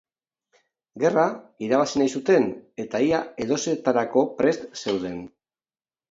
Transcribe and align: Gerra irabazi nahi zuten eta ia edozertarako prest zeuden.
Gerra 1.01 1.25
irabazi 1.65 1.99
nahi 2.01 2.13
zuten 2.19 2.47
eta 2.83 3.01
ia 3.07 3.19
edozertarako 3.45 4.23
prest 4.39 4.65
zeuden. 4.85 5.21